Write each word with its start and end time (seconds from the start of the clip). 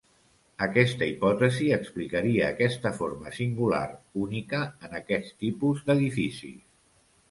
Aquesta 0.67 1.09
hipòtesi 1.11 1.67
explicaria 1.75 2.49
aquesta 2.49 2.93
forma 3.03 3.35
singular, 3.39 3.85
única 4.27 4.67
en 4.89 5.01
aquest 5.05 5.41
tipus 5.47 5.89
d'edificis. 5.89 6.63